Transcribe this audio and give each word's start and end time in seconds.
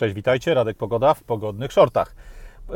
Cześć, 0.00 0.14
witajcie, 0.14 0.54
Radek 0.54 0.76
Pogoda 0.76 1.14
w 1.14 1.22
pogodnych 1.22 1.72
shortach. 1.72 2.14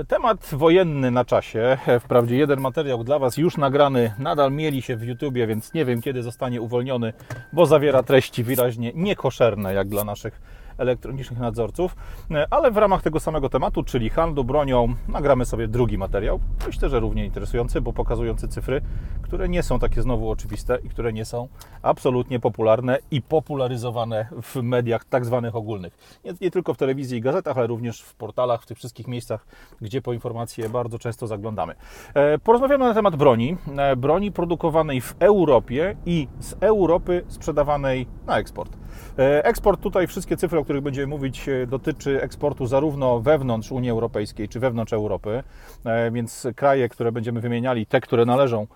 Temat 0.09 0.49
wojenny 0.53 1.11
na 1.11 1.25
czasie. 1.25 1.79
Wprawdzie 2.01 2.37
jeden 2.37 2.61
materiał 2.61 3.05
dla 3.05 3.19
Was 3.19 3.37
już 3.37 3.57
nagrany, 3.57 4.15
nadal 4.19 4.53
mieli 4.53 4.83
się 4.83 4.97
w 4.97 5.03
YouTubie, 5.03 5.47
więc 5.47 5.75
nie 5.75 5.85
wiem 5.85 6.03
kiedy 6.03 6.23
zostanie 6.23 6.61
uwolniony, 6.61 7.13
bo 7.53 7.67
zawiera 7.67 8.03
treści 8.03 8.45
wyraźnie 8.45 8.93
niekoszerne 8.95 9.75
jak 9.75 9.89
dla 9.89 10.05
naszych 10.05 10.41
elektronicznych 10.79 11.41
nadzorców, 11.41 11.97
e, 12.31 12.47
ale 12.51 12.71
w 12.71 12.77
ramach 12.77 13.03
tego 13.03 13.21
samego 13.21 13.49
tematu, 13.49 13.83
czyli 13.83 14.11
handlu 14.11 14.45
bronią, 14.45 14.95
nagramy 15.09 15.45
sobie 15.45 15.69
drugi 15.69 15.99
materiał. 15.99 16.41
Myślę, 16.67 16.89
że 16.89 17.01
równie 17.01 17.25
interesujący, 17.25 17.81
bo 17.81 17.93
pokazujący 17.93 18.49
cyfry, 18.49 18.81
które 19.23 19.49
nie 19.49 19.63
są 19.63 19.79
takie 19.79 20.03
znowu 20.03 20.31
oczywiste 20.31 20.79
i 20.85 20.89
które 20.89 21.13
nie 21.13 21.25
są 21.25 21.49
absolutnie 21.83 22.41
popularne 22.41 22.99
i 23.11 23.23
popularyzowane 23.23 24.27
w 24.43 24.63
mediach 24.63 25.05
tak 25.05 25.25
zwanych 25.25 25.57
ogólnych. 25.57 26.21
Nie, 26.25 26.35
nie 26.41 26.51
tylko 26.51 26.75
w 26.75 26.77
telewizji 26.77 27.19
i 27.19 27.21
gazetach, 27.21 27.59
ale 27.59 27.67
również 27.67 28.01
w 28.01 28.15
portalach, 28.15 28.63
w 28.63 28.67
tych 28.67 28.79
wszystkich 28.79 29.09
miejscach, 29.09 29.47
gdzie 29.81 30.03
po 30.03 30.13
informacje 30.13 30.69
bardzo 30.69 30.99
często 30.99 31.27
zaglądamy. 31.27 31.75
E, 32.15 32.39
porozmawiamy 32.39 32.85
na 32.85 32.95
temat 32.95 33.17
broni. 33.17 33.57
E, 33.77 33.97
broni 33.97 34.33
produkowanej 34.33 35.01
w 35.01 35.15
Europie 35.19 35.97
i 36.07 36.29
z 36.41 36.55
Europy 36.61 37.25
sprzedawanej 37.29 38.07
na 38.27 38.39
eksport. 38.39 38.77
Eksport 39.17 39.81
tutaj, 39.81 40.07
wszystkie 40.07 40.37
cyfry, 40.37 40.59
o 40.59 40.65
których 40.65 40.83
będziemy 40.83 41.07
mówić, 41.07 41.49
e, 41.49 41.67
dotyczy 41.67 42.23
eksportu 42.23 42.67
zarówno 42.67 43.21
wewnątrz 43.21 43.73
Unii 43.73 43.91
Europejskiej, 43.91 44.49
czy 44.49 44.61
wewnątrz 44.61 44.93
Europy, 44.93 45.43
e, 45.85 46.11
więc 46.11 46.47
kraje, 46.57 46.89
które 46.89 47.13
będziemy 47.13 47.41
wymieniali, 47.41 47.87
te, 47.87 48.01
które 48.01 48.25
należą 48.25 48.67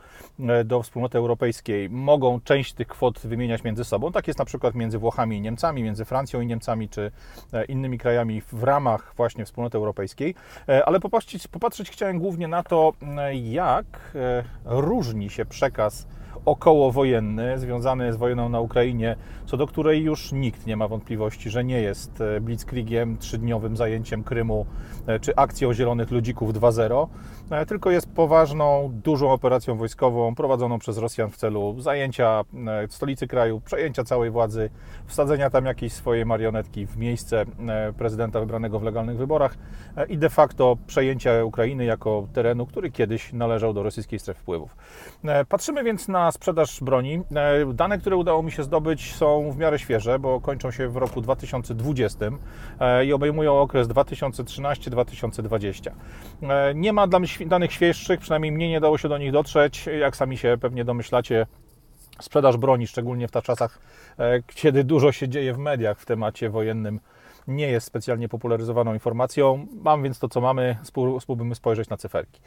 e, 0.40 0.64
do 0.64 0.82
wspólnoty 0.82 1.18
europejskiej, 1.18 1.90
mogą 1.90 2.40
część 2.40 2.73
tych 2.73 2.88
kwot 2.88 3.18
wymieniać 3.18 3.64
między 3.64 3.84
sobą. 3.84 4.12
Tak 4.12 4.26
jest 4.26 4.38
na 4.38 4.45
przykład 4.45 4.74
między 4.74 4.98
Włochami 4.98 5.36
i 5.36 5.40
Niemcami, 5.40 5.82
między 5.82 6.04
Francją 6.04 6.40
i 6.40 6.46
Niemcami, 6.46 6.88
czy 6.88 7.10
innymi 7.68 7.98
krajami 7.98 8.42
w 8.52 8.62
ramach 8.62 9.12
właśnie 9.16 9.45
wspólnoty 9.45 9.78
europejskiej. 9.78 10.34
Ale 10.87 11.00
popatrzeć, 11.00 11.48
popatrzeć 11.48 11.90
chciałem 11.90 12.18
głównie 12.18 12.48
na 12.48 12.62
to, 12.62 12.93
jak 13.43 13.87
różni 14.65 15.30
się 15.30 15.45
przekaz 15.45 16.06
okołowojenny 16.45 17.59
związany 17.59 18.12
z 18.12 18.16
wojną 18.16 18.48
na 18.48 18.60
Ukrainie, 18.60 19.16
co 19.46 19.57
do 19.57 19.66
której 19.66 20.02
już 20.02 20.32
nikt 20.32 20.66
nie 20.66 20.76
ma 20.76 20.88
wątpliwości, 20.88 21.51
że 21.51 21.65
nie 21.65 21.80
jest 21.80 22.21
e, 22.21 22.40
blitzkriegiem, 22.40 23.18
trzydniowym 23.18 23.76
zajęciem 23.76 24.24
Krymu 24.24 24.66
e, 25.06 25.21
czy 25.21 25.37
akcją 25.37 25.74
Zielonych 25.74 26.10
Ludzików 26.10 26.52
2.0, 26.52 27.04
e, 27.04 27.09
tylko 27.66 27.91
jest 27.91 28.13
poważną, 28.13 28.91
dużą 29.04 29.32
operacją 29.32 29.77
wojskową 29.77 30.35
prowadzoną 30.35 30.79
przez 30.79 30.99
Rosjan 30.99 31.30
w 31.30 31.37
celu 31.37 31.74
zajęcia 31.79 32.45
stolicy 32.88 33.27
kraju, 33.27 33.60
przejęcia 33.60 34.05
całej 34.05 34.30
władzy, 34.30 34.71
wsadzenia 35.07 35.51
tam 35.51 35.66
jakiejś 35.66 35.93
swojej 35.93 36.27
marionetki 36.27 36.87
w 36.87 36.96
miejsce 36.96 37.45
prezydenta 37.99 38.40
wybranego 38.40 38.79
w 38.79 38.82
legalnych 38.82 39.16
wyborach 39.16 39.55
i 40.09 40.18
de 40.18 40.30
facto 40.30 40.77
przejęcia 40.87 41.45
Ukrainy 41.45 41.85
jako 41.85 42.27
terenu, 42.32 42.66
który 42.66 42.90
kiedyś 42.90 43.32
należał 43.32 43.73
do 43.73 43.83
rosyjskiej 43.83 44.18
strefy 44.18 44.40
wpływów. 44.40 44.77
Patrzymy 45.49 45.85
więc 45.85 46.09
na 46.09 46.33
sprzedaż 46.33 46.80
broni. 46.80 47.15
E, 47.15 47.23
dane, 47.74 47.99
które 47.99 48.16
udało 48.16 48.43
mi 48.43 48.52
się 48.52 48.62
zdobyć, 48.62 49.15
są 49.15 49.51
w 49.51 49.57
miarę 49.57 49.79
świeże, 49.79 50.18
bo 50.18 50.40
kończą 50.40 50.71
się 50.71 50.88
w 50.88 50.96
roku 50.96 51.21
2020 51.21 52.27
e, 52.80 53.05
i 53.05 53.12
obejmują 53.12 53.60
okres 53.60 53.88
2013-2020. 53.88 55.90
E, 56.43 56.74
nie 56.74 56.93
ma 56.93 57.07
danych 57.46 57.72
świeższych, 57.72 58.20
przynajmniej 58.20 58.52
mnie 58.52 58.68
nie 58.68 58.80
dało 58.80 58.98
się 58.98 59.08
do 59.08 59.18
nich 59.18 59.32
dotrzeć. 59.32 59.86
Jak 60.00 60.16
sami 60.16 60.38
się 60.38 60.56
pewnie 60.60 60.84
domyślacie, 60.84 61.46
sprzedaż 62.20 62.56
broni, 62.56 62.86
szczególnie 62.86 63.28
w 63.28 63.30
tych 63.30 63.44
czasach, 63.44 63.78
kiedy 64.47 64.84
dużo 64.84 65.12
się 65.12 65.28
dzieje 65.28 65.54
w 65.54 65.59
mediach 65.59 66.00
w 66.00 66.06
temacie 66.06 66.50
wojennym, 66.50 67.00
nie 67.48 67.66
jest 67.69 67.86
specjalnie 67.86 68.28
popularyzowaną 68.28 68.94
informacją. 68.94 69.66
Mam 69.82 70.03
więc 70.03 70.19
to, 70.19 70.28
co 70.28 70.41
mamy, 70.41 70.76
spróbujmy 71.20 71.54
spojrzeć 71.54 71.88
na 71.88 71.97
cyferki. 71.97 72.41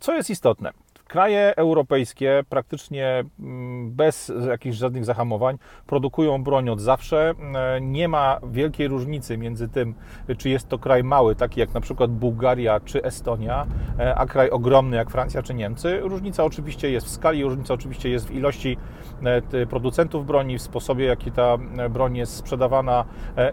Co 0.00 0.14
jest 0.14 0.30
istotne? 0.30 0.70
Kraje 1.12 1.56
europejskie 1.56 2.44
praktycznie 2.48 3.24
mm, 3.40 3.90
bez 3.90 4.32
jakichś 4.48 4.76
żadnych 4.76 5.04
zahamowań 5.04 5.58
produkują 5.86 6.44
broń 6.44 6.68
od 6.68 6.80
zawsze. 6.80 7.34
E, 7.54 7.80
nie 7.80 8.08
ma 8.08 8.40
wielkiej 8.50 8.88
różnicy 8.88 9.38
między 9.38 9.68
tym, 9.68 9.94
czy 10.38 10.48
jest 10.48 10.68
to 10.68 10.78
kraj 10.78 11.04
mały, 11.04 11.34
taki 11.34 11.60
jak 11.60 11.74
na 11.74 11.80
przykład 11.80 12.10
Bułgaria 12.10 12.80
czy 12.80 13.02
Estonia, 13.02 13.66
e, 13.98 14.14
a 14.14 14.26
kraj 14.26 14.50
ogromny 14.50 14.96
jak 14.96 15.10
Francja 15.10 15.42
czy 15.42 15.54
Niemcy. 15.54 16.00
Różnica 16.00 16.44
oczywiście 16.44 16.90
jest 16.90 17.06
w 17.06 17.10
skali, 17.10 17.44
różnica 17.44 17.74
oczywiście 17.74 18.08
jest 18.08 18.26
w 18.26 18.34
ilości 18.34 18.76
e, 19.52 19.66
producentów 19.66 20.26
broni, 20.26 20.58
w 20.58 20.62
sposobie, 20.62 21.04
jaki 21.04 21.32
ta 21.32 21.58
broń 21.90 22.16
jest 22.16 22.36
sprzedawana, 22.36 23.04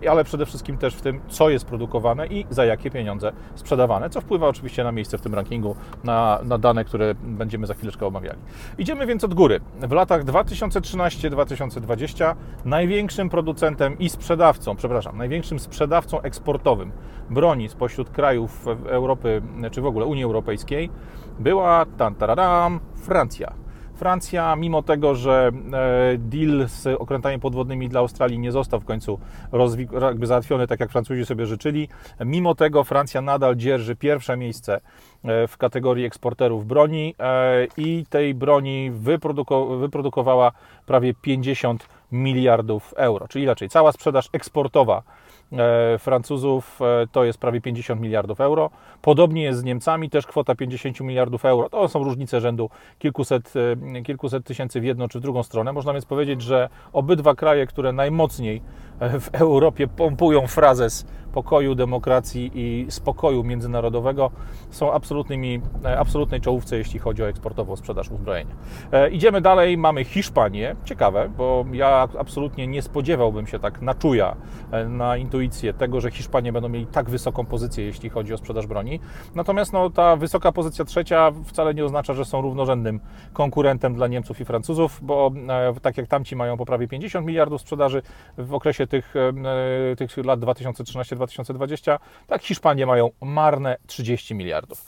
ale 0.10 0.24
przede 0.24 0.46
wszystkim 0.46 0.78
też 0.78 0.96
w 0.96 1.02
tym, 1.02 1.22
co 1.28 1.50
jest 1.50 1.66
produkowane 1.66 2.28
i 2.28 2.46
za 2.50 2.66
jakie 2.66 2.92
pieniądze 2.92 3.32
sprzedawane, 3.56 4.10
co 4.10 4.22
wpływa 4.22 4.48
oczywiście 4.48 4.84
na 4.84 4.92
miejsce 4.92 5.18
w 5.18 5.22
tym 5.22 5.36
rankingu, 5.36 5.76
na, 6.04 6.40
na 6.44 6.58
dane, 6.58 6.86
które 6.86 7.16
będziemy 7.50 7.68
za 7.68 7.74
chwileczkę 7.74 8.08
omawiali. 8.08 8.40
Idziemy 8.78 9.06
więc 9.06 9.24
od 9.24 9.34
góry. 9.34 9.60
W 9.82 9.92
latach 9.92 10.24
2013-2020 10.24 12.36
największym 12.66 13.30
producentem 13.30 14.00
i 14.00 14.10
sprzedawcą, 14.10 14.76
przepraszam, 14.76 15.18
największym 15.18 15.60
sprzedawcą 15.60 16.22
eksportowym 16.22 16.92
broni 17.30 17.70
spośród 17.70 18.10
krajów 18.10 18.66
Europy, 18.88 19.42
czy 19.72 19.82
w 19.82 19.86
ogóle 19.86 20.06
Unii 20.06 20.24
Europejskiej 20.24 20.90
była 21.40 21.86
tan, 21.98 22.16
tararam, 22.16 22.80
Francja. 22.96 23.54
Francja, 24.00 24.56
mimo 24.56 24.84
tego, 24.84 25.16
że 25.16 25.52
e, 25.74 26.18
deal 26.18 26.68
z 26.68 26.88
okrętami 26.88 27.40
podwodnymi 27.40 27.90
dla 27.90 28.00
Australii 28.00 28.40
nie 28.40 28.52
został 28.52 28.80
w 28.80 28.86
końcu 28.86 29.20
jakby 30.02 30.28
załatwiony 30.28 30.68
tak, 30.68 30.80
jak 30.80 30.92
Francuzi 30.92 31.26
sobie 31.26 31.46
życzyli, 31.46 31.90
mimo 32.26 32.56
tego 32.56 32.84
Francja 32.84 33.22
nadal 33.22 33.56
dzierży 33.56 33.96
pierwsze 33.96 34.38
miejsce 34.38 34.82
e, 35.24 35.48
w 35.48 35.58
kategorii 35.58 36.06
eksporterów 36.06 36.66
broni 36.66 37.16
e, 37.20 37.68
i 37.78 38.06
tej 38.10 38.34
broni 38.34 38.92
wyproduko 38.92 39.66
wyprodukowała 39.66 40.52
prawie 40.86 41.14
50 41.14 41.88
miliardów 42.12 42.94
euro, 42.98 43.28
czyli 43.28 43.44
inaczej, 43.44 43.70
cała 43.70 43.92
sprzedaż 43.92 44.30
eksportowa 44.34 45.04
E, 45.52 45.98
Francuzów 45.98 46.80
e, 46.82 47.08
to 47.12 47.24
jest 47.24 47.40
prawie 47.40 47.62
50 47.62 48.02
miliardów 48.02 48.42
euro. 48.42 48.70
Podobnie 49.02 49.44
jest 49.44 49.60
z 49.60 49.64
Niemcami, 49.64 50.10
też 50.10 50.28
kwota 50.28 50.56
50 50.56 51.00
miliardów 51.00 51.46
euro. 51.46 51.70
To 51.70 51.88
są 51.88 52.04
różnice 52.04 52.42
rzędu 52.42 52.70
kilkuset, 53.00 53.54
e, 53.96 54.02
kilkuset 54.02 54.46
tysięcy 54.46 54.82
w 54.82 54.84
jedną 54.84 55.08
czy 55.08 55.20
w 55.20 55.22
drugą 55.22 55.44
stronę. 55.44 55.74
Można 55.74 55.94
więc 55.94 56.06
powiedzieć, 56.06 56.42
że 56.42 56.70
obydwa 56.94 57.36
kraje, 57.36 57.68
które 57.68 57.94
najmocniej 57.94 58.62
w 59.00 59.30
Europie 59.34 59.88
pompują 59.88 60.48
frazes 60.48 61.06
pokoju, 61.34 61.76
demokracji 61.76 62.52
i 62.54 62.86
spokoju 62.90 63.44
międzynarodowego 63.44 64.32
są 64.70 64.94
absolutnymi, 64.94 65.62
e, 65.86 66.00
absolutnej 66.00 66.42
czołówce, 66.42 66.78
jeśli 66.78 67.00
chodzi 67.00 67.24
o 67.24 67.30
eksportową 67.30 67.76
sprzedaż 67.76 68.10
uzbrojenia. 68.10 68.56
E, 68.92 69.10
idziemy 69.10 69.42
dalej, 69.42 69.78
mamy 69.78 70.04
Hiszpanię. 70.04 70.76
Ciekawe, 70.86 71.30
bo 71.38 71.66
ja 71.72 72.08
absolutnie 72.20 72.68
nie 72.68 72.82
spodziewałbym 72.82 73.48
się 73.48 73.60
tak 73.60 73.82
na 73.82 73.94
czuja, 73.94 74.36
e, 74.72 74.86
na 74.86 75.18
intuicję 75.18 75.74
tego, 75.74 76.02
że 76.02 76.12
Hiszpanie 76.12 76.54
będą 76.54 76.70
mieli 76.70 76.86
tak 76.86 77.10
wysoką 77.10 77.46
pozycję, 77.46 77.86
jeśli 77.86 78.10
chodzi 78.10 78.34
o 78.34 78.38
sprzedaż 78.38 78.68
broni. 78.68 79.00
Natomiast 79.36 79.74
no, 79.74 79.90
ta 79.90 80.16
wysoka 80.16 80.52
pozycja 80.52 80.86
trzecia 80.86 81.32
wcale 81.46 81.74
nie 81.74 81.86
oznacza, 81.86 82.14
że 82.14 82.26
są 82.26 82.42
równorzędnym 82.42 83.00
konkurentem 83.34 83.96
dla 83.96 84.08
Niemców 84.08 84.42
i 84.42 84.46
Francuzów, 84.46 85.00
bo 85.02 85.32
tak 85.82 85.98
jak 85.98 86.08
tamci 86.08 86.36
mają 86.36 86.58
po 86.58 86.66
prawie 86.66 86.88
50 86.88 87.28
miliardów 87.28 87.62
sprzedaży 87.62 88.02
w 88.38 88.54
okresie 88.54 88.88
tych, 88.88 89.14
tych 89.98 90.18
lat 90.18 90.40
2013 90.40 91.16
2020, 91.20 92.00
tak 92.28 92.42
Hiszpanie 92.44 92.86
mają 92.86 93.10
marne 93.22 93.78
30 93.88 94.36
miliardów. 94.36 94.86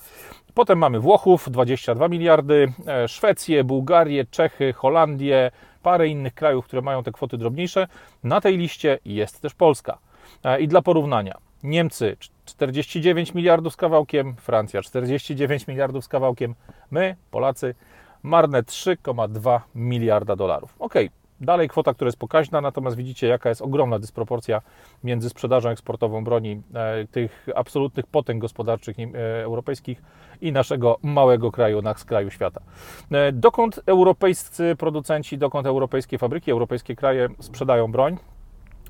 Potem 0.53 0.79
mamy 0.79 0.99
Włochów 0.99 1.51
22 1.51 2.07
miliardy, 2.07 2.73
e, 2.87 3.07
Szwecję, 3.07 3.63
Bułgarię, 3.63 4.25
Czechy, 4.25 4.73
Holandię, 4.73 5.51
parę 5.83 6.07
innych 6.07 6.33
krajów, 6.33 6.65
które 6.65 6.81
mają 6.81 7.03
te 7.03 7.11
kwoty 7.11 7.37
drobniejsze. 7.37 7.87
Na 8.23 8.41
tej 8.41 8.57
liście 8.57 8.99
jest 9.05 9.41
też 9.41 9.53
Polska. 9.53 9.97
E, 10.43 10.61
I 10.61 10.67
dla 10.67 10.81
porównania, 10.81 11.37
Niemcy 11.63 12.17
49 12.45 13.33
miliardów 13.33 13.73
z 13.73 13.77
kawałkiem, 13.77 14.35
Francja 14.35 14.81
49 14.81 15.67
miliardów 15.67 16.05
z 16.05 16.07
kawałkiem, 16.07 16.55
my, 16.91 17.15
Polacy, 17.31 17.75
marne 18.23 18.63
3,2 18.63 19.59
miliarda 19.75 20.35
dolarów. 20.35 20.75
Ok, 20.79 20.93
Dalej 21.41 21.69
kwota, 21.69 21.93
która 21.93 22.07
jest 22.07 22.19
pokaźna, 22.19 22.61
natomiast 22.61 22.97
widzicie, 22.97 23.27
jaka 23.27 23.49
jest 23.49 23.61
ogromna 23.61 23.99
dysproporcja 23.99 24.61
między 25.03 25.29
sprzedażą 25.29 25.69
eksportową 25.69 26.23
broni 26.23 26.61
e, 26.73 27.07
tych 27.07 27.47
absolutnych 27.55 28.07
potęg 28.07 28.41
gospodarczych 28.41 28.99
e, 28.99 29.43
europejskich 29.43 30.01
i 30.41 30.51
naszego 30.51 30.97
małego 31.03 31.51
kraju 31.51 31.81
na 31.81 31.93
skraju 31.93 32.29
świata. 32.29 32.61
E, 33.11 33.31
dokąd 33.31 33.79
europejscy 33.85 34.75
producenci, 34.79 35.37
dokąd 35.37 35.67
europejskie 35.67 36.17
fabryki, 36.17 36.51
europejskie 36.51 36.95
kraje 36.95 37.29
sprzedają 37.39 37.91
broń? 37.91 38.17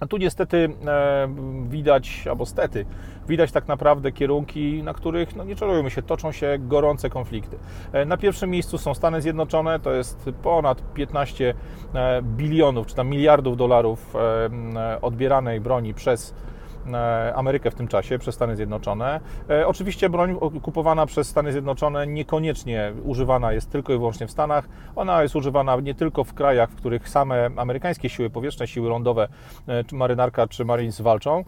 A 0.01 0.07
tu 0.07 0.18
niestety 0.18 0.69
e, 0.88 1.27
widać, 1.69 2.27
albo 2.30 2.45
stety, 2.45 2.86
widać 3.27 3.51
tak 3.51 3.68
naprawdę 3.68 4.12
kierunki, 4.12 4.83
na 4.83 4.94
których, 4.94 5.36
no 5.36 5.44
nie 5.44 5.56
czarujmy 5.56 5.89
się, 5.89 6.01
toczą 6.01 6.31
się 6.31 6.57
gorące 6.59 7.09
konflikty. 7.09 7.57
E, 7.94 8.06
na 8.06 8.18
pierwszym 8.18 8.50
miejscu 8.50 8.77
są 8.77 8.94
Stany 8.94 9.21
Zjednoczone, 9.21 9.80
to 9.80 9.94
jest 9.94 10.30
ponad 10.44 10.94
15 10.94 11.53
e, 11.94 12.21
bilionów, 12.21 12.88
czy 12.88 12.95
tam 12.95 13.09
miliardów 13.09 13.57
dolarów 13.57 14.15
odbieranej 15.01 15.62
broni 15.62 15.94
przez 15.94 16.33
Amerykę 17.35 17.71
w 17.71 17.75
tym 17.75 17.87
czasie 17.87 18.19
przez 18.19 18.35
Stany 18.35 18.55
Zjednoczone. 18.55 19.19
E, 19.49 19.67
oczywiście 19.67 20.09
broń 20.09 20.37
kupowana 20.61 21.05
przez 21.05 21.27
Stany 21.27 21.51
Zjednoczone 21.51 22.07
niekoniecznie 22.07 22.93
używana 23.03 23.53
jest 23.53 23.71
tylko 23.71 23.93
i 23.93 23.97
wyłącznie 23.97 24.27
w 24.27 24.31
Stanach. 24.31 24.69
Ona 24.95 25.23
jest 25.23 25.35
używana 25.35 25.75
nie 25.75 25.95
tylko 25.95 26.23
w 26.23 26.33
krajach, 26.33 26.69
w 26.69 26.75
których 26.75 27.09
same 27.09 27.49
amerykańskie 27.57 28.09
siły 28.09 28.29
powietrzne, 28.29 28.67
siły 28.67 28.89
lądowe, 28.89 29.27
czy 29.87 29.95
marynarka, 29.95 30.47
czy 30.47 30.65
Marines 30.65 31.01
walczą. 31.01 31.43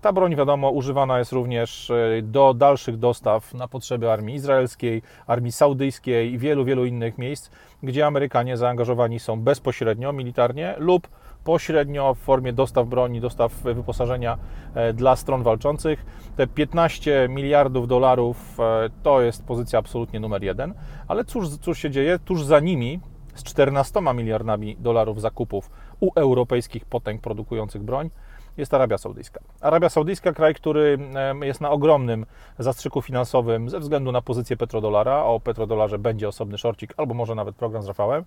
Ta 0.00 0.12
broń, 0.12 0.36
wiadomo, 0.36 0.70
używana 0.70 1.18
jest 1.18 1.32
również 1.32 1.92
do 2.22 2.54
dalszych 2.54 2.98
dostaw 2.98 3.54
na 3.54 3.68
potrzeby 3.68 4.10
armii 4.10 4.34
izraelskiej, 4.34 5.02
armii 5.26 5.52
saudyjskiej 5.52 6.32
i 6.32 6.38
wielu, 6.38 6.64
wielu 6.64 6.84
innych 6.84 7.18
miejsc, 7.18 7.50
gdzie 7.82 8.06
Amerykanie 8.06 8.56
zaangażowani 8.56 9.18
są 9.18 9.40
bezpośrednio 9.40 10.12
militarnie 10.12 10.74
lub 10.78 11.08
pośrednio 11.46 12.14
w 12.14 12.18
formie 12.18 12.52
dostaw 12.52 12.88
broni, 12.88 13.20
dostaw 13.20 13.52
wyposażenia 13.62 14.38
e, 14.74 14.92
dla 14.92 15.16
stron 15.16 15.42
walczących. 15.42 16.06
Te 16.36 16.46
15 16.46 17.28
miliardów 17.30 17.88
dolarów 17.88 18.60
e, 18.60 18.90
to 19.02 19.20
jest 19.20 19.44
pozycja 19.44 19.78
absolutnie 19.78 20.20
numer 20.20 20.42
jeden, 20.42 20.74
ale 21.08 21.24
cóż, 21.24 21.48
cóż 21.48 21.78
się 21.78 21.90
dzieje? 21.90 22.18
Tuż 22.18 22.44
za 22.44 22.60
nimi 22.60 23.00
z 23.34 23.42
14 23.42 24.00
miliardami 24.14 24.76
dolarów 24.78 25.20
zakupów 25.20 25.70
u 26.00 26.10
europejskich 26.14 26.84
potęg 26.84 27.20
produkujących 27.20 27.82
broń 27.82 28.10
jest 28.56 28.74
Arabia 28.74 28.98
Saudyjska. 28.98 29.40
Arabia 29.60 29.88
Saudyjska, 29.88 30.32
kraj, 30.32 30.54
który 30.54 30.98
jest 31.42 31.60
na 31.60 31.70
ogromnym 31.70 32.26
zastrzyku 32.58 33.02
finansowym 33.02 33.70
ze 33.70 33.80
względu 33.80 34.12
na 34.12 34.22
pozycję 34.22 34.56
petrodolara. 34.56 35.24
O 35.24 35.40
petrodolarze 35.40 35.98
będzie 35.98 36.28
osobny 36.28 36.58
szorcik, 36.58 36.94
albo 36.96 37.14
może 37.14 37.34
nawet 37.34 37.56
program 37.56 37.82
z 37.82 37.86
Rafałem. 37.86 38.24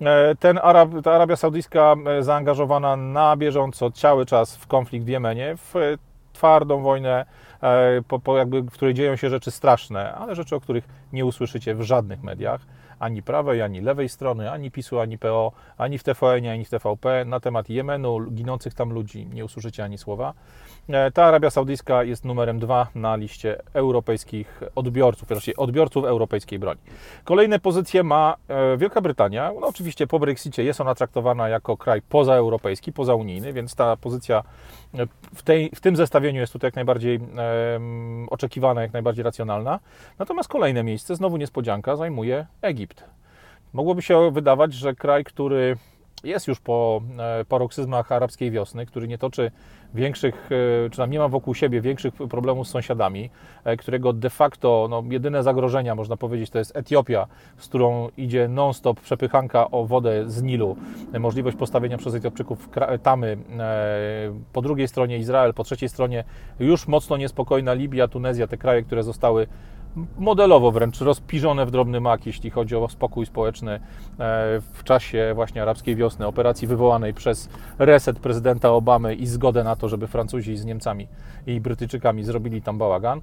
E, 0.00 0.34
ten 0.34 0.58
Arab, 0.62 0.90
ta 1.04 1.12
Arabia 1.12 1.36
Saudyjska 1.36 1.94
e, 2.06 2.22
zaangażowana 2.22 2.96
na 2.96 3.36
bieżąco 3.36 3.90
cały 3.90 4.26
czas 4.26 4.56
w 4.56 4.66
konflikt 4.66 5.06
w 5.06 5.08
Jemenie, 5.08 5.56
w 5.56 5.74
twardą 6.32 6.82
wojnę, 6.82 7.26
e, 7.62 8.02
po, 8.08 8.18
po 8.18 8.38
jakby, 8.38 8.62
w 8.62 8.70
której 8.70 8.94
dzieją 8.94 9.16
się 9.16 9.30
rzeczy 9.30 9.50
straszne, 9.50 10.14
ale 10.14 10.34
rzeczy, 10.34 10.56
o 10.56 10.60
których 10.60 10.88
nie 11.12 11.24
usłyszycie 11.24 11.74
w 11.74 11.82
żadnych 11.82 12.22
mediach 12.22 12.60
ani 13.02 13.22
prawej, 13.22 13.62
ani 13.62 13.80
lewej 13.80 14.08
strony, 14.08 14.50
ani 14.50 14.70
PiSu, 14.70 15.00
ani 15.00 15.18
PO, 15.18 15.52
ani 15.78 15.98
w 15.98 16.02
TVN, 16.02 16.46
ani 16.46 16.64
w 16.64 16.70
TVP 16.70 17.24
na 17.24 17.40
temat 17.40 17.70
Jemenu, 17.70 18.20
ginących 18.30 18.74
tam 18.74 18.92
ludzi 18.92 19.26
nie 19.26 19.44
usłyszycie 19.44 19.84
ani 19.84 19.98
słowa. 19.98 20.34
E, 20.88 21.10
ta 21.10 21.24
Arabia 21.24 21.50
Saudyjska 21.50 22.04
jest 22.04 22.24
numerem 22.24 22.58
dwa 22.58 22.86
na 22.94 23.16
liście 23.16 23.62
europejskich 23.74 24.60
odbiorców, 24.74 25.28
właściwie 25.28 25.56
odbiorców 25.56 26.04
europejskiej 26.04 26.58
broni. 26.58 26.80
Kolejne 27.24 27.58
pozycje 27.58 28.02
ma 28.02 28.34
e, 28.48 28.76
Wielka 28.76 29.00
Brytania. 29.00 29.52
No 29.60 29.66
oczywiście 29.66 30.06
po 30.06 30.18
Brexicie 30.18 30.64
jest 30.64 30.80
ona 30.80 30.94
traktowana 30.94 31.48
jako 31.48 31.76
kraj 31.76 32.02
pozaeuropejski, 32.02 32.92
pozaunijny, 32.92 33.52
więc 33.52 33.74
ta 33.74 33.96
pozycja 33.96 34.42
e, 34.94 35.06
w, 35.34 35.42
tej, 35.42 35.70
w 35.74 35.80
tym 35.80 35.96
zestawieniu 35.96 36.40
jest 36.40 36.52
tutaj 36.52 36.68
jak 36.68 36.74
najbardziej 36.74 37.20
oczekiwana, 38.30 38.82
jak 38.82 38.92
najbardziej 38.92 39.24
racjonalna. 39.24 39.80
Natomiast 40.18 40.48
kolejne 40.48 40.82
miejsce, 40.82 41.16
znowu 41.16 41.36
niespodzianka, 41.36 41.96
zajmuje 41.96 42.46
Egipt. 42.62 42.91
Mogłoby 43.72 44.02
się 44.02 44.30
wydawać, 44.30 44.74
że 44.74 44.94
kraj, 44.94 45.24
który 45.24 45.76
jest 46.24 46.48
już 46.48 46.60
po 46.60 47.02
paroksyzmach 47.48 48.12
arabskiej 48.12 48.50
wiosny, 48.50 48.86
który 48.86 49.08
nie 49.08 49.18
toczy 49.18 49.50
większych, 49.94 50.50
e, 50.86 50.90
czy 50.90 51.08
nie 51.08 51.18
ma 51.18 51.28
wokół 51.28 51.54
siebie 51.54 51.80
większych 51.80 52.14
problemów 52.14 52.68
z 52.68 52.70
sąsiadami, 52.70 53.30
e, 53.64 53.76
którego 53.76 54.12
de 54.12 54.30
facto 54.30 54.86
no, 54.90 55.02
jedyne 55.10 55.42
zagrożenia, 55.42 55.94
można 55.94 56.16
powiedzieć, 56.16 56.50
to 56.50 56.58
jest 56.58 56.76
Etiopia, 56.76 57.26
z 57.56 57.68
którą 57.68 58.08
idzie 58.16 58.48
non-stop 58.48 59.00
przepychanka 59.00 59.70
o 59.70 59.84
wodę 59.84 60.30
z 60.30 60.42
Nilu, 60.42 60.76
e, 61.12 61.18
możliwość 61.18 61.56
postawienia 61.56 61.98
przez 61.98 62.14
Etiopczyków 62.14 62.68
tamy, 63.02 63.38
po 64.52 64.62
drugiej 64.62 64.88
stronie 64.88 65.18
Izrael, 65.18 65.54
po 65.54 65.64
trzeciej 65.64 65.88
stronie. 65.88 66.24
Już 66.60 66.88
mocno 66.88 67.16
niespokojna 67.16 67.74
Libia, 67.74 68.08
Tunezja, 68.08 68.46
te 68.46 68.56
kraje, 68.56 68.82
które 68.82 69.02
zostały 69.02 69.46
modelowo 70.18 70.70
wręcz 70.70 71.00
rozpiżone 71.00 71.66
w 71.66 71.70
drobny 71.70 72.00
mak, 72.00 72.26
jeśli 72.26 72.50
chodzi 72.50 72.76
o 72.76 72.88
spokój 72.88 73.26
społeczny 73.26 73.80
w 74.72 74.84
czasie 74.84 75.32
właśnie 75.34 75.62
arabskiej 75.62 75.96
wiosny, 75.96 76.26
operacji 76.26 76.68
wywołanej 76.68 77.14
przez 77.14 77.48
reset 77.78 78.18
prezydenta 78.18 78.72
Obamy 78.72 79.14
i 79.14 79.26
zgodę 79.26 79.64
na 79.64 79.76
to, 79.76 79.88
żeby 79.88 80.06
Francuzi 80.06 80.56
z 80.56 80.64
Niemcami 80.64 81.08
i 81.46 81.60
Brytyjczykami 81.60 82.24
zrobili 82.24 82.62
tam 82.62 82.78
bałagan. 82.78 83.20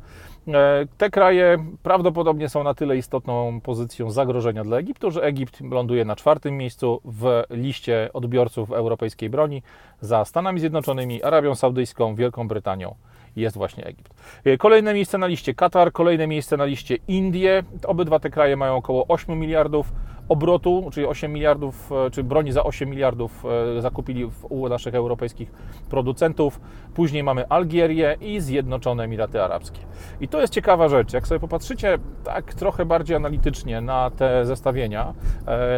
E, 0.48 0.86
te 0.98 1.10
kraje 1.10 1.58
prawdopodobnie 1.84 2.50
są 2.50 2.64
na 2.64 2.74
tyle 2.74 2.98
istotną 2.98 3.62
pozycją 3.62 4.12
zagrożenia 4.12 4.64
dla 4.64 4.78
Egiptu, 4.78 5.12
że 5.12 5.24
Egipt 5.24 5.62
ląduje 5.62 6.06
na 6.06 6.16
czwartym 6.16 6.58
miejscu 6.58 7.02
w 7.06 7.44
liście 7.50 8.10
odbiorców 8.14 8.72
europejskiej 8.72 9.30
broni 9.30 9.64
za 10.02 10.26
Stanami 10.26 10.60
Zjednoczonymi, 10.60 11.24
Arabią 11.24 11.56
Saudyjską, 11.56 12.16
Wielką 12.16 12.48
Brytanią 12.48 12.96
jest 13.36 13.58
właśnie 13.58 13.86
Egipt. 13.86 14.14
E, 14.46 14.58
kolejne 14.58 14.94
miejsce 14.94 15.18
na 15.18 15.28
liście 15.28 15.54
Katar, 15.54 15.92
kolejne 15.92 16.28
miejsce 16.28 16.58
na 16.58 16.66
liście 16.66 16.98
Indie. 17.08 17.64
Obydwa 17.88 18.20
te 18.20 18.30
kraje 18.30 18.58
mają 18.58 18.76
około 18.76 19.08
8 19.08 19.40
miliardów 19.40 19.92
obrotu, 20.30 20.90
czyli 20.94 21.06
8 21.06 21.34
miliardów, 21.34 21.92
e, 21.92 22.12
czy 22.12 22.24
broni 22.24 22.52
za 22.52 22.64
8 22.64 22.90
miliardów 22.90 23.46
e, 23.78 23.82
zakupili 23.82 24.30
u 24.50 24.70
naszych 24.70 24.96
europejskich 24.96 25.52
producentów. 25.90 26.60
Później 26.94 27.24
mamy 27.24 27.48
Algierię 27.48 28.18
i 28.22 28.40
Zjednoczone 28.40 29.04
Emiraty 29.04 29.44
Arabskie. 29.44 29.80
I 30.22 30.28
to 30.28 30.42
jest 30.42 30.54
ciekawa 30.54 30.90
rzecz. 30.90 31.14
Jak 31.14 31.28
sobie 31.28 31.40
popatrzycie 31.40 31.98
tak 32.24 32.54
trochę 32.54 32.86
bardziej 32.86 33.16
analitycznie 33.16 33.82
na 33.82 34.12
te 34.12 34.46
zestawienia, 34.46 35.14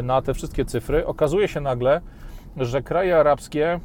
na 0.03 0.21
te 0.21 0.33
wszystkie 0.33 0.65
cyfry, 0.65 1.06
okazuje 1.06 1.48
się 1.48 1.62
nagle, 1.62 2.01
że 2.57 2.81
kraje 2.81 3.18
arabskie 3.18 3.80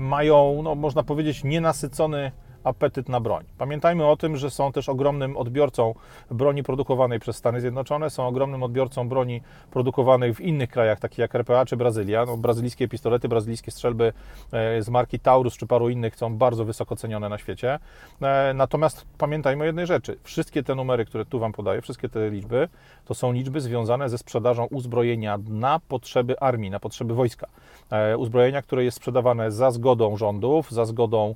mają, 0.00 0.60
no, 0.62 0.74
można 0.74 1.02
powiedzieć, 1.02 1.44
nienasycony 1.44 2.32
apetyt 2.64 3.08
na 3.08 3.20
broń. 3.20 3.44
Pamiętajmy 3.58 4.06
o 4.06 4.16
tym, 4.16 4.36
że 4.36 4.50
są 4.50 4.72
też 4.72 4.88
ogromnym 4.88 5.36
odbiorcą 5.36 5.94
broni 6.30 6.62
produkowanej 6.62 7.20
przez 7.20 7.36
Stany 7.36 7.60
Zjednoczone, 7.60 8.10
są 8.10 8.26
ogromnym 8.26 8.62
odbiorcą 8.62 9.08
broni 9.08 9.40
produkowanej 9.70 10.34
w 10.34 10.40
innych 10.40 10.70
krajach, 10.70 11.00
takich 11.00 11.18
jak 11.18 11.34
RPA 11.34 11.66
czy 11.66 11.76
Brazylia. 11.76 12.24
No, 12.26 12.36
brazylijskie 12.36 12.88
pistolety, 12.88 13.28
brazylijskie 13.28 13.70
strzelby 13.70 14.12
e, 14.52 14.82
z 14.82 14.88
marki 14.88 15.20
Taurus 15.20 15.56
czy 15.56 15.66
paru 15.66 15.88
innych 15.88 16.16
są 16.16 16.36
bardzo 16.36 16.64
wysoko 16.64 16.96
cenione 16.96 17.28
na 17.28 17.38
świecie. 17.38 17.78
E, 18.22 18.52
natomiast 18.54 19.06
pamiętajmy 19.18 19.62
o 19.62 19.66
jednej 19.66 19.86
rzeczy. 19.86 20.18
Wszystkie 20.22 20.62
te 20.62 20.74
numery, 20.74 21.04
które 21.04 21.24
tu 21.24 21.38
Wam 21.38 21.52
podaję, 21.52 21.80
wszystkie 21.80 22.08
te 22.08 22.30
liczby, 22.30 22.68
to 23.04 23.14
są 23.14 23.32
liczby 23.32 23.60
związane 23.60 24.08
ze 24.08 24.18
sprzedażą 24.18 24.64
uzbrojenia 24.64 25.38
na 25.48 25.80
potrzeby 25.88 26.40
armii, 26.40 26.70
na 26.70 26.80
potrzeby 26.80 27.14
wojska. 27.14 27.46
E, 27.90 28.16
uzbrojenia, 28.16 28.62
które 28.62 28.84
jest 28.84 28.96
sprzedawane 28.96 29.50
za 29.50 29.70
zgodą 29.70 30.16
rządów, 30.16 30.70
za 30.70 30.84
zgodą 30.84 31.34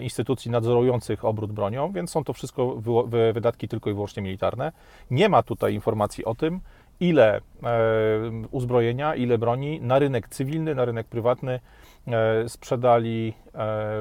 instytucji 0.00 0.50
nadzorujących 0.50 1.24
obrót 1.24 1.52
bronią, 1.52 1.92
więc 1.92 2.10
są 2.10 2.24
to 2.24 2.32
wszystko 2.32 2.76
wydatki 3.32 3.68
tylko 3.68 3.90
i 3.90 3.92
wyłącznie 3.92 4.22
militarne. 4.22 4.72
Nie 5.10 5.28
ma 5.28 5.42
tutaj 5.42 5.74
informacji 5.74 6.24
o 6.24 6.34
tym, 6.34 6.60
ile 7.00 7.36
e, 7.36 7.40
uzbrojenia, 8.50 9.14
ile 9.14 9.38
broni 9.38 9.80
na 9.80 9.98
rynek 9.98 10.28
cywilny, 10.28 10.74
na 10.74 10.84
rynek 10.84 11.06
prywatny 11.06 11.60
e, 12.06 12.48
sprzedali 12.48 13.34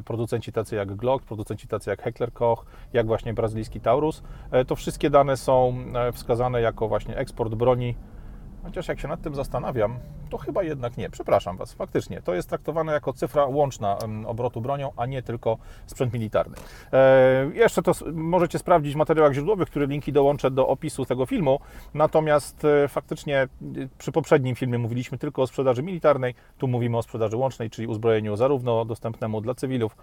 producenci 0.06 0.52
tacy 0.52 0.76
jak 0.76 0.96
Glock, 0.96 1.26
producenci 1.26 1.68
tacy 1.68 1.90
jak 1.90 2.02
Heckler 2.02 2.34
Koch, 2.34 2.66
jak 2.94 3.08
właśnie 3.08 3.34
brazylijski 3.34 3.82
Taurus. 3.82 4.24
To 4.68 4.76
wszystkie 4.76 5.10
dane 5.10 5.38
są 5.38 5.78
wskazane 6.14 6.62
jako 6.62 6.88
właśnie 6.88 7.18
eksport 7.18 7.56
broni 7.56 7.96
Chociaż 8.68 8.88
jak 8.88 9.00
się 9.00 9.08
nad 9.08 9.22
tym 9.22 9.36
zastanawiam, 9.36 10.00
to 10.28 10.38
chyba 10.38 10.64
jednak 10.64 10.98
nie. 10.98 11.10
Przepraszam 11.10 11.58
Was, 11.58 11.74
faktycznie. 11.74 12.22
To 12.22 12.34
jest 12.34 12.50
traktowane 12.50 12.94
jako 12.94 13.14
cyfra 13.14 13.46
łączna 13.46 13.98
obrotu 14.26 14.62
bronią, 14.62 14.92
a 14.98 15.06
nie 15.06 15.22
tylko 15.22 15.58
sprzęt 15.86 16.14
militarny. 16.14 16.56
E, 16.94 17.50
jeszcze 17.54 17.82
to 17.82 17.92
możecie 18.14 18.60
sprawdzić 18.60 18.94
w 18.94 18.98
materiałach 18.98 19.34
źródłowych, 19.34 19.70
które 19.70 19.88
linki 19.88 20.14
dołączę 20.14 20.52
do 20.52 20.68
opisu 20.68 21.06
tego 21.06 21.26
filmu. 21.26 21.60
Natomiast 21.94 22.66
e, 22.66 22.88
faktycznie 22.88 23.38
e, 23.42 23.48
przy 23.98 24.12
poprzednim 24.12 24.56
filmie 24.56 24.78
mówiliśmy 24.78 25.18
tylko 25.18 25.42
o 25.42 25.48
sprzedaży 25.48 25.84
militarnej. 25.84 26.36
Tu 26.58 26.68
mówimy 26.68 26.98
o 26.98 27.02
sprzedaży 27.02 27.38
łącznej, 27.38 27.70
czyli 27.70 27.88
uzbrojeniu 27.88 28.36
zarówno 28.36 28.86
dostępnemu 28.86 29.42
dla 29.42 29.54
cywilów, 29.54 29.96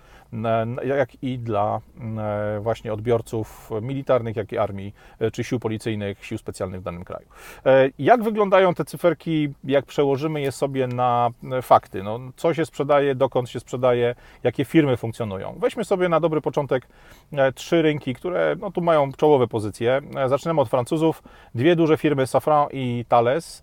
jak 0.84 1.22
i 1.22 1.38
dla 1.38 1.80
e, 2.18 2.60
właśnie 2.60 2.92
odbiorców 2.92 3.70
militarnych, 3.82 4.36
jak 4.36 4.52
i 4.52 4.58
armii, 4.58 4.94
e, 5.18 5.30
czy 5.30 5.44
sił 5.44 5.60
policyjnych, 5.60 6.24
sił 6.24 6.38
specjalnych 6.38 6.80
w 6.80 6.84
danym 6.84 7.04
kraju. 7.04 7.26
E, 7.66 7.90
jak 7.98 8.22
wyglądają 8.22 8.74
te 8.74 8.84
cyferki, 8.84 9.54
jak 9.64 9.84
przełożyć 9.86 10.13
przełożymy 10.14 10.40
je 10.40 10.52
sobie 10.52 10.86
na 10.86 11.30
e, 11.52 11.62
fakty. 11.62 12.02
No, 12.02 12.20
co 12.36 12.54
się 12.54 12.66
sprzedaje, 12.66 13.14
dokąd 13.14 13.50
się 13.50 13.60
sprzedaje, 13.60 14.14
jakie 14.42 14.64
firmy 14.64 14.96
funkcjonują. 14.96 15.56
Weźmy 15.58 15.84
sobie 15.84 16.08
na 16.08 16.20
dobry 16.20 16.40
początek 16.40 16.88
e, 17.32 17.52
trzy 17.52 17.82
rynki, 17.82 18.14
które 18.14 18.56
no, 18.60 18.70
tu 18.70 18.80
mają 18.80 19.12
czołowe 19.12 19.46
pozycje. 19.46 20.00
E, 20.16 20.28
zaczynamy 20.28 20.60
od 20.60 20.68
Francuzów. 20.68 21.22
Dwie 21.54 21.76
duże 21.76 21.96
firmy, 21.96 22.26
Safran 22.26 22.68
i 22.72 23.04
Thales 23.08 23.62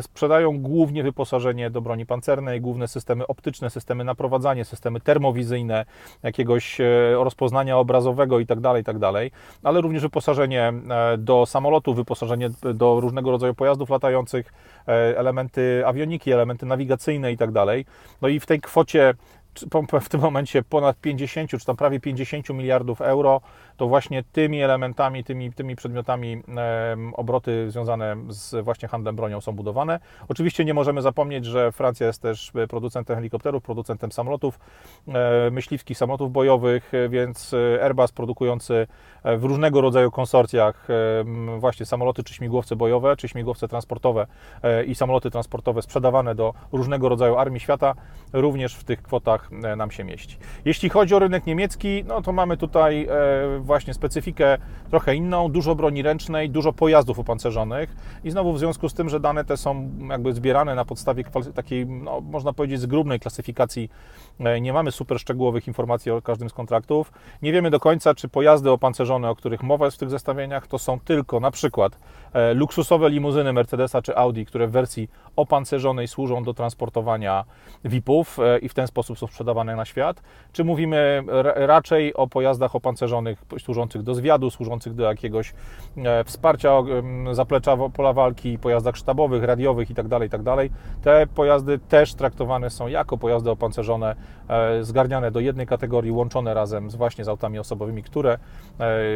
sprzedają 0.00 0.58
głównie 0.58 1.02
wyposażenie 1.02 1.70
do 1.70 1.80
broni 1.80 2.06
pancernej, 2.06 2.60
główne 2.60 2.88
systemy 2.88 3.26
optyczne, 3.26 3.70
systemy 3.70 4.04
naprowadzania, 4.04 4.64
systemy 4.64 5.00
termowizyjne, 5.00 5.84
jakiegoś 6.22 6.80
e, 6.80 6.84
rozpoznania 7.14 7.78
obrazowego 7.78 8.38
itd., 8.38 8.62
tak 8.62 8.76
itd., 8.76 9.12
tak 9.12 9.32
ale 9.62 9.80
również 9.80 10.02
wyposażenie 10.02 10.72
e, 10.90 11.18
do 11.18 11.46
samolotów, 11.46 11.96
wyposażenie 11.96 12.50
do 12.74 13.00
różnego 13.00 13.30
rodzaju 13.30 13.54
pojazdów 13.54 13.90
latających, 13.90 14.52
elementy 15.16 15.82
awioniki, 15.86 16.32
elementy 16.32 16.66
nawigacyjne 16.66 17.30
itd. 17.30 17.52
Tak 17.66 17.78
no 18.22 18.28
i 18.28 18.40
w 18.40 18.46
tej 18.46 18.60
kwocie 18.60 19.14
w 20.00 20.08
tym 20.08 20.20
momencie 20.20 20.62
ponad 20.62 20.96
50, 21.00 21.50
czy 21.50 21.66
tam 21.66 21.76
prawie 21.76 22.00
50 22.00 22.48
miliardów 22.48 23.00
euro, 23.00 23.40
to 23.76 23.86
właśnie 23.86 24.22
tymi 24.32 24.62
elementami, 24.62 25.24
tymi, 25.24 25.52
tymi 25.52 25.76
przedmiotami 25.76 26.42
obroty 27.12 27.70
związane 27.70 28.16
z 28.28 28.64
właśnie 28.64 28.88
handlem 28.88 29.16
bronią 29.16 29.40
są 29.40 29.52
budowane. 29.52 30.00
Oczywiście 30.28 30.64
nie 30.64 30.74
możemy 30.74 31.02
zapomnieć, 31.02 31.44
że 31.44 31.72
Francja 31.72 32.06
jest 32.06 32.22
też 32.22 32.52
producentem 32.68 33.16
helikopterów, 33.16 33.62
producentem 33.62 34.12
samolotów, 34.12 34.58
e, 35.08 35.50
myśliwskich 35.50 35.98
samolotów 35.98 36.32
bojowych, 36.32 36.92
więc 37.08 37.54
Airbus 37.82 38.12
produkujący 38.12 38.86
w 39.24 39.44
różnego 39.44 39.80
rodzaju 39.80 40.10
konsorcjach 40.10 40.86
właśnie 41.58 41.86
samoloty 41.86 42.24
czy 42.24 42.34
śmigłowce 42.34 42.76
bojowe, 42.76 43.16
czy 43.16 43.28
śmigłowce 43.28 43.68
transportowe 43.68 44.26
e, 44.62 44.84
i 44.84 44.94
samoloty 44.94 45.30
transportowe 45.30 45.82
sprzedawane 45.82 46.34
do 46.34 46.54
różnego 46.72 47.08
rodzaju 47.08 47.36
armii 47.36 47.60
świata, 47.60 47.94
również 48.34 48.74
w 48.74 48.84
tych 48.84 49.02
kwotach 49.02 49.50
e, 49.64 49.76
nam 49.76 49.90
się 49.90 50.04
mieści. 50.04 50.36
Jeśli 50.64 50.88
chodzi 50.88 51.14
o 51.14 51.18
rynek 51.18 51.46
niemiecki, 51.46 52.04
no 52.06 52.22
to 52.22 52.32
mamy 52.32 52.56
tutaj 52.56 53.06
e, 53.10 53.58
właśnie 53.60 53.94
specyfikę 53.94 54.58
trochę 54.90 55.14
inną, 55.14 55.48
dużo 55.48 55.74
broni 55.74 56.02
ręcznej, 56.02 56.50
dużo 56.50 56.72
pojazdów 56.72 57.18
opancerzonych 57.18 57.96
i 58.24 58.30
znowu 58.30 58.52
w 58.52 58.58
związku 58.58 58.88
z 58.88 58.94
tym, 58.94 59.08
że 59.08 59.20
dane 59.20 59.44
te 59.44 59.56
są 59.56 59.90
jakby 60.08 60.32
zbierane 60.32 60.74
na 60.74 60.84
podstawie 60.84 61.24
takiej, 61.54 61.86
no, 61.86 62.20
można 62.20 62.52
powiedzieć, 62.52 62.80
zgrubnej 62.80 63.20
klasyfikacji, 63.20 63.90
nie 64.60 64.72
mamy 64.72 64.92
super 64.92 65.20
szczegółowych 65.20 65.68
informacji 65.68 66.10
o 66.10 66.22
każdym 66.22 66.48
z 66.48 66.52
kontraktów, 66.52 67.12
nie 67.42 67.52
wiemy 67.52 67.70
do 67.70 67.80
końca, 67.80 68.14
czy 68.14 68.28
pojazdy 68.28 68.70
opancerzone, 68.70 69.30
o 69.30 69.36
których 69.36 69.62
mowa 69.62 69.84
jest 69.84 69.96
w 69.96 70.00
tych 70.00 70.10
zestawieniach, 70.10 70.66
to 70.66 70.78
są 70.78 71.00
tylko 71.00 71.40
na 71.40 71.50
przykład 71.50 71.98
e, 72.32 72.54
luksusowe 72.54 73.10
limuzyny 73.10 73.52
Mercedesa 73.52 74.02
czy 74.02 74.16
Audi, 74.16 74.44
które 74.44 74.66
w 74.66 74.70
wersji 74.70 75.08
opancerzonej 75.36 76.08
służą 76.08 76.44
do 76.44 76.54
transportowania 76.54 77.44
VIP-ów 77.84 78.23
e, 78.38 78.58
i 78.58 78.68
w 78.68 78.74
ten 78.74 78.86
sposób 78.86 79.18
są 79.18 79.26
sprzedawane 79.26 79.76
na 79.76 79.84
świat, 79.84 80.22
czy 80.52 80.64
mówimy 80.64 81.22
raczej 81.54 82.14
o 82.14 82.26
pojazdach 82.26 82.76
opancerzonych 82.76 83.42
służących 83.58 84.02
do 84.02 84.14
zwiadu, 84.14 84.50
służących 84.50 84.94
do 84.94 85.04
jakiegoś 85.04 85.54
e, 85.96 86.24
wsparcia 86.24 86.74
zaplecza 87.32 87.76
pola 87.76 88.12
walki, 88.12 88.58
pojazdach 88.58 88.96
sztabowych, 88.96 89.44
radiowych 89.44 89.90
itd., 89.90 90.08
tak 90.08 90.22
itd. 90.22 90.56
Tak 90.56 90.68
Te 91.02 91.26
pojazdy 91.26 91.78
też 91.78 92.14
traktowane 92.14 92.70
są 92.70 92.86
jako 92.86 93.18
pojazdy 93.18 93.50
opancerzone, 93.50 94.16
zgarniane 94.80 95.30
do 95.30 95.40
jednej 95.40 95.66
kategorii, 95.66 96.12
łączone 96.12 96.54
razem 96.54 96.90
z 96.90 96.94
właśnie 96.94 97.24
z 97.24 97.28
autami 97.28 97.58
osobowymi, 97.58 98.02
które 98.02 98.38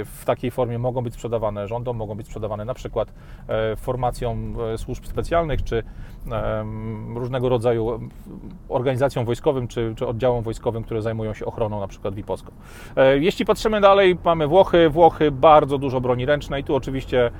w 0.04 0.22
takiej 0.24 0.50
formie 0.50 0.78
mogą 0.78 1.02
być 1.02 1.14
sprzedawane 1.14 1.68
rządom, 1.68 1.96
mogą 1.96 2.14
być 2.14 2.26
sprzedawane 2.26 2.64
na 2.64 2.74
przykład 2.74 3.12
e, 3.48 3.76
formacjom 3.76 4.56
e, 4.60 4.78
służb 4.78 5.04
specjalnych, 5.04 5.64
czy 5.64 5.82
różnego 7.14 7.48
rodzaju 7.48 8.00
organizacjom 8.68 8.97
wojskowym, 9.24 9.68
czy, 9.68 9.94
czy 9.96 10.06
oddziałom 10.06 10.42
wojskowym, 10.42 10.82
które 10.82 11.02
zajmują 11.02 11.34
się 11.34 11.44
ochroną 11.46 11.80
na 11.80 11.88
przykład 11.88 12.14
VIP-owską. 12.14 12.50
E, 12.96 13.18
jeśli 13.18 13.44
patrzymy 13.44 13.80
dalej, 13.80 14.16
mamy 14.24 14.46
Włochy. 14.46 14.88
Włochy 14.88 15.30
bardzo 15.30 15.78
dużo 15.78 16.00
broni 16.00 16.26
ręcznej. 16.26 16.64
Tu 16.64 16.74
oczywiście 16.74 17.30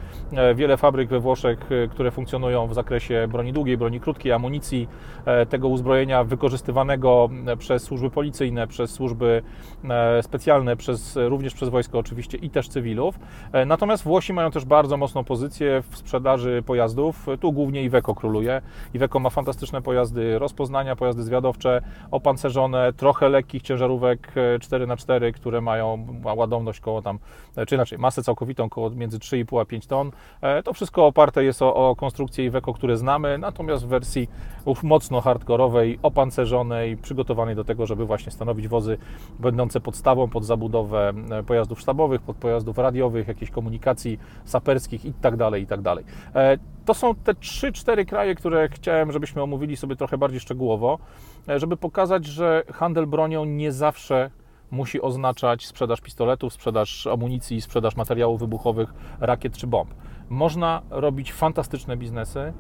wiele 0.55 0.77
fabryk 0.77 1.09
we 1.09 1.21
Włoszech, 1.21 1.59
które 1.91 2.11
funkcjonują 2.11 2.67
w 2.67 2.75
zakresie 2.75 3.29
broni 3.31 3.53
długiej, 3.53 3.77
broni 3.77 4.01
krótkiej, 4.01 4.33
amunicji, 4.33 4.89
tego 5.49 5.69
uzbrojenia 5.69 6.25
wykorzystywanego 6.25 7.29
przez 7.59 7.83
służby 7.83 8.11
policyjne, 8.11 8.67
przez 8.67 8.91
służby 8.91 9.43
specjalne, 10.23 10.77
przez, 10.77 11.17
również 11.17 11.55
przez 11.55 11.69
wojsko 11.69 11.99
oczywiście 11.99 12.39
i 12.39 12.51
też 12.51 12.69
cywilów. 12.69 13.19
E, 13.53 13.67
natomiast 13.67 14.05
Włosi 14.05 14.33
mają 14.33 14.51
też 14.51 14.65
bardzo 14.65 14.97
mocną 14.97 15.25
pozycję 15.25 15.83
w 15.91 15.97
sprzedaży 15.97 16.63
pojazdów. 16.67 17.27
Tu 17.41 17.53
głównie 17.53 17.83
Iveco 17.83 18.15
króluje. 18.15 18.63
Iveco 18.95 19.19
ma 19.19 19.31
fantastyczne 19.31 19.83
pojazdy 19.83 20.39
rozpoznania, 20.39 20.97
pojazdy 20.97 21.23
opancerzone, 22.11 22.93
trochę 22.93 23.29
lekkich 23.29 23.63
ciężarówek 23.63 24.33
4x4, 24.61 25.25
e, 25.25 25.33
które 25.33 25.61
mają 25.61 26.07
ładowność 26.37 26.81
koło 26.81 27.03
tam, 27.03 27.19
e, 27.57 27.67
czy 27.67 27.75
inaczej, 27.75 27.99
masę 27.99 28.23
całkowitą 28.23 28.69
koło 28.69 28.91
między 28.91 29.19
3,5 29.19 29.61
a 29.61 29.65
5 29.65 29.87
ton. 29.87 30.11
To 30.65 30.73
wszystko 30.73 31.07
oparte 31.07 31.45
jest 31.45 31.63
o, 31.63 31.75
o 31.75 31.97
konstrukcję 31.97 32.45
Iveco, 32.45 32.73
które 32.73 32.97
znamy, 32.97 33.39
natomiast 33.39 33.85
w 33.85 33.89
wersji 33.89 34.29
mocno 34.83 35.21
hardkorowej, 35.21 35.99
opancerzonej, 36.03 36.97
przygotowanej 36.97 37.57
do 37.57 37.65
tego, 37.65 37.87
żeby 37.87 38.07
właśnie 38.07 38.33
stanowić 38.33 38.69
wozy 38.69 38.99
będące 39.39 39.81
podstawą 39.81 40.29
pod 40.29 40.45
zabudowę 40.45 41.13
pojazdów 41.47 41.81
sztabowych, 41.81 42.23
pod 42.23 42.37
pojazdów 42.37 42.79
radiowych, 42.79 43.29
jakichś 43.29 43.51
komunikacji 43.51 44.19
saperskich 44.45 45.05
itd. 45.05 45.37
Tak 45.39 45.61
itd. 45.61 45.97
To 46.89 46.95
są 46.95 47.15
te 47.15 47.33
3-4 47.33 48.07
kraje, 48.07 48.35
które 48.35 48.69
chciałem, 48.69 49.13
żebyśmy 49.13 49.43
omówili 49.43 49.77
sobie 49.77 49.97
trochę 49.97 50.19
bardziej 50.19 50.41
szczegółowo, 50.41 50.99
e, 51.49 51.59
żeby 51.59 51.77
pokazać, 51.77 52.27
że 52.27 52.63
handel 52.73 53.07
bronią 53.07 53.45
nie 53.45 53.73
zawsze 53.73 54.31
musi 54.71 55.01
oznaczać 55.01 55.67
sprzedaż 55.67 56.01
pistoletów, 56.01 56.53
sprzedaż 56.53 57.07
amunicji, 57.07 57.61
sprzedaż 57.61 57.97
materiałów 57.97 58.41
wybuchowych, 58.41 58.95
rakiet 59.21 59.57
czy 59.57 59.67
bomb. 59.67 59.95
Można 60.29 60.83
robić 60.91 61.33
fantastyczne 61.33 61.97
biznesy, 61.97 62.53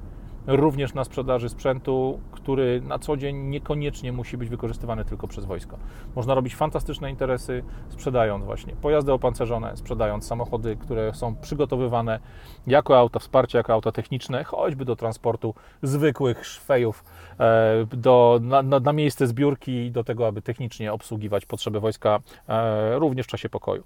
również 0.48 0.94
na 0.94 1.04
sprzedaży 1.04 1.48
sprzętu, 1.48 2.20
który 2.32 2.80
na 2.80 2.98
co 2.98 3.16
dzień 3.16 3.36
niekoniecznie 3.36 4.12
musi 4.12 4.36
być 4.36 4.48
wykorzystywany 4.48 5.04
tylko 5.04 5.28
przez 5.28 5.44
wojsko. 5.44 5.78
Można 6.16 6.34
robić 6.34 6.56
fantastyczne 6.56 7.10
interesy, 7.10 7.62
sprzedając 7.88 8.44
właśnie 8.44 8.76
pojazdy 8.76 9.12
opancerzone, 9.12 9.76
sprzedając 9.76 10.26
samochody, 10.26 10.76
które 10.76 11.14
są 11.14 11.36
przygotowywane 11.36 12.18
jako 12.66 12.98
auta 12.98 13.18
wsparcia, 13.18 13.58
jako 13.58 13.72
auta 13.72 13.92
techniczne, 13.92 14.44
choćby 14.44 14.84
do 14.84 14.96
transportu 14.96 15.54
zwykłych 15.82 16.46
szwejów 16.46 17.04
e, 17.40 17.86
do, 17.92 18.40
na, 18.42 18.62
na 18.62 18.92
miejsce 18.92 19.26
zbiórki 19.26 19.90
do 19.90 20.04
tego, 20.04 20.26
aby 20.26 20.42
technicznie 20.42 20.92
obsługiwać 20.92 21.46
potrzeby 21.46 21.80
wojska 21.80 22.20
e, 22.48 22.98
również 22.98 23.26
w 23.26 23.30
czasie 23.30 23.48
pokoju. 23.48 23.82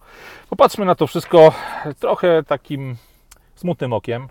Popatrzmy 0.51 0.85
na 0.85 0.95
to 0.95 1.07
wszystko 1.07 1.53
trochę 2.01 2.43
takim 2.43 2.97
smutnym 3.55 3.93
okiem. 3.93 4.29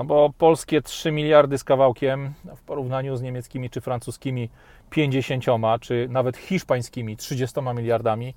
No 0.00 0.04
bo 0.04 0.30
polskie 0.38 0.82
3 0.82 1.12
miliardy 1.12 1.58
z 1.58 1.64
kawałkiem 1.64 2.32
w 2.56 2.62
porównaniu 2.62 3.16
z 3.16 3.22
niemieckimi 3.22 3.70
czy 3.70 3.80
francuskimi 3.80 4.50
50, 4.90 5.44
czy 5.80 6.08
nawet 6.10 6.36
hiszpańskimi 6.36 7.16
30 7.16 7.60
miliardami, 7.74 8.34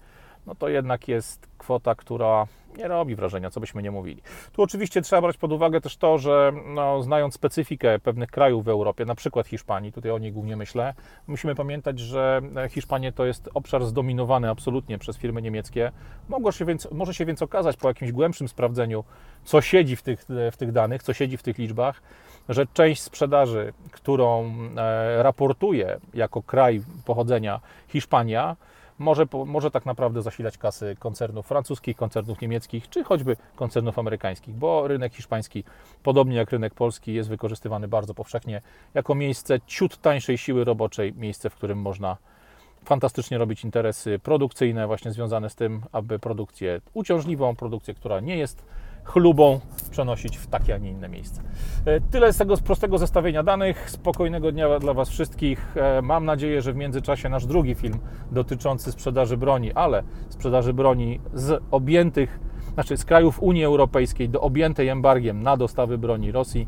no 0.47 0.55
to 0.55 0.69
jednak 0.69 1.07
jest 1.07 1.47
kwota, 1.57 1.95
która 1.95 2.47
nie 2.77 2.87
robi 2.87 3.15
wrażenia, 3.15 3.49
co 3.49 3.59
byśmy 3.59 3.83
nie 3.83 3.91
mówili. 3.91 4.21
Tu 4.51 4.61
oczywiście 4.61 5.01
trzeba 5.01 5.21
brać 5.21 5.37
pod 5.37 5.51
uwagę 5.51 5.81
też 5.81 5.97
to, 5.97 6.17
że 6.17 6.53
no, 6.65 7.01
znając 7.01 7.33
specyfikę 7.33 7.99
pewnych 7.99 8.31
krajów 8.31 8.65
w 8.65 8.69
Europie, 8.69 9.05
na 9.05 9.15
przykład 9.15 9.47
Hiszpanii, 9.47 9.91
tutaj 9.91 10.11
o 10.11 10.17
niej 10.17 10.31
głównie 10.31 10.57
myślę, 10.57 10.93
musimy 11.27 11.55
pamiętać, 11.55 11.99
że 11.99 12.41
Hiszpania 12.69 13.11
to 13.11 13.25
jest 13.25 13.49
obszar 13.53 13.85
zdominowany 13.85 14.49
absolutnie 14.49 14.97
przez 14.97 15.17
firmy 15.17 15.41
niemieckie. 15.41 15.91
Mogło 16.29 16.51
się 16.51 16.65
więc, 16.65 16.91
może 16.91 17.13
się 17.13 17.25
więc 17.25 17.41
okazać 17.41 17.77
po 17.77 17.87
jakimś 17.87 18.11
głębszym 18.11 18.47
sprawdzeniu, 18.47 19.03
co 19.43 19.61
siedzi 19.61 19.95
w 19.95 20.01
tych, 20.01 20.25
w 20.51 20.57
tych 20.57 20.71
danych, 20.71 21.03
co 21.03 21.13
siedzi 21.13 21.37
w 21.37 21.43
tych 21.43 21.57
liczbach, 21.57 22.01
że 22.49 22.65
część 22.73 23.01
sprzedaży, 23.01 23.73
którą 23.91 24.53
e, 24.77 25.23
raportuje 25.23 25.99
jako 26.13 26.41
kraj 26.41 26.81
pochodzenia 27.05 27.59
Hiszpania, 27.87 28.55
może, 28.99 29.27
może 29.45 29.71
tak 29.71 29.85
naprawdę 29.85 30.21
zasilać 30.21 30.57
kasy 30.57 30.95
koncernów 30.99 31.47
francuskich, 31.47 31.97
koncernów 31.97 32.41
niemieckich, 32.41 32.89
czy 32.89 33.03
choćby 33.03 33.37
koncernów 33.55 33.99
amerykańskich, 33.99 34.55
bo 34.55 34.87
rynek 34.87 35.15
hiszpański, 35.15 35.63
podobnie 36.03 36.35
jak 36.35 36.51
rynek 36.51 36.73
polski, 36.73 37.13
jest 37.13 37.29
wykorzystywany 37.29 37.87
bardzo 37.87 38.13
powszechnie 38.13 38.61
jako 38.93 39.15
miejsce 39.15 39.59
ciut 39.67 40.01
tańszej 40.01 40.37
siły 40.37 40.63
roboczej, 40.63 41.13
miejsce, 41.13 41.49
w 41.49 41.55
którym 41.55 41.81
można 41.81 42.17
fantastycznie 42.85 43.37
robić 43.37 43.63
interesy 43.63 44.19
produkcyjne, 44.19 44.87
właśnie 44.87 45.11
związane 45.11 45.49
z 45.49 45.55
tym, 45.55 45.81
aby 45.91 46.19
produkcję 46.19 46.81
uciążliwą, 46.93 47.55
produkcję, 47.55 47.93
która 47.93 48.19
nie 48.19 48.37
jest 48.37 48.65
chlubą 49.03 49.59
przenosić 49.91 50.37
w 50.37 50.47
takie, 50.47 50.75
a 50.75 50.77
nie 50.77 50.91
inne 50.91 51.09
miejsce. 51.09 51.41
E, 51.85 52.01
tyle 52.01 52.33
z 52.33 52.37
tego 52.37 52.57
prostego 52.57 52.97
zestawienia 52.97 53.43
danych. 53.43 53.89
Spokojnego 53.89 54.51
dnia 54.51 54.79
dla 54.79 54.93
Was 54.93 55.09
wszystkich. 55.09 55.77
E, 55.77 56.01
mam 56.01 56.25
nadzieję, 56.25 56.61
że 56.61 56.73
w 56.73 56.75
międzyczasie 56.75 57.29
nasz 57.29 57.45
drugi 57.45 57.75
film 57.75 57.99
dotyczący 58.31 58.91
sprzedaży 58.91 59.37
broni, 59.37 59.73
ale 59.73 60.03
sprzedaży 60.29 60.73
broni 60.73 61.19
z 61.33 61.63
objętych, 61.71 62.39
znaczy 62.73 62.97
z 62.97 63.05
krajów 63.05 63.43
Unii 63.43 63.65
Europejskiej 63.65 64.29
do 64.29 64.41
objętej 64.41 64.89
embargiem 64.89 65.43
na 65.43 65.57
dostawy 65.57 65.97
broni 65.97 66.31
Rosji 66.31 66.67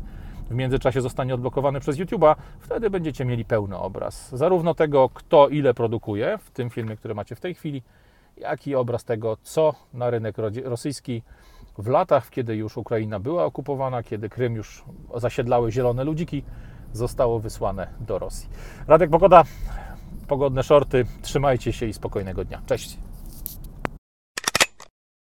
w 0.50 0.54
międzyczasie 0.54 1.00
zostanie 1.00 1.34
odblokowany 1.34 1.80
przez 1.80 1.96
YouTube'a, 1.96 2.34
wtedy 2.60 2.90
będziecie 2.90 3.24
mieli 3.24 3.44
pełny 3.44 3.76
obraz. 3.76 4.30
Zarówno 4.32 4.74
tego, 4.74 5.08
kto 5.14 5.48
ile 5.48 5.74
produkuje, 5.74 6.38
w 6.38 6.50
tym 6.50 6.70
filmie, 6.70 6.96
który 6.96 7.14
macie 7.14 7.34
w 7.34 7.40
tej 7.40 7.54
chwili, 7.54 7.82
jak 8.36 8.66
i 8.66 8.74
obraz 8.74 9.04
tego, 9.04 9.36
co 9.42 9.74
na 9.94 10.10
rynek 10.10 10.36
rosyjski 10.64 11.22
w 11.78 11.86
latach, 11.88 12.30
kiedy 12.30 12.56
już 12.56 12.76
Ukraina 12.76 13.20
była 13.20 13.44
okupowana, 13.44 14.02
kiedy 14.02 14.28
Krym 14.28 14.54
już 14.54 14.84
zasiedlały 15.16 15.72
zielone 15.72 16.04
ludziki, 16.04 16.42
zostało 16.92 17.40
wysłane 17.40 17.88
do 18.00 18.18
Rosji. 18.18 18.48
Radek 18.86 19.10
Pogoda, 19.10 19.44
pogodne 20.28 20.62
shorty, 20.62 21.06
trzymajcie 21.22 21.72
się 21.72 21.86
i 21.86 21.92
spokojnego 21.92 22.44
dnia. 22.44 22.62
Cześć! 22.66 22.98